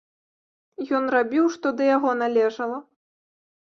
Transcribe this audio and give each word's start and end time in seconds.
Ён 1.01 1.13
рабіў, 1.17 1.45
што 1.59 1.67
да 1.77 1.83
яго 1.95 2.19
належала. 2.25 2.85